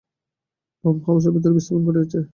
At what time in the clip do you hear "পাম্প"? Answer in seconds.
0.83-1.01